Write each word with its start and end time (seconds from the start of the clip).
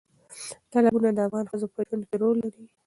تالابونه 0.71 1.09
د 1.13 1.19
افغان 1.27 1.45
ښځو 1.51 1.67
په 1.75 1.79
ژوند 1.87 2.03
کې 2.09 2.15
رول 2.21 2.37
لري. 2.43 2.65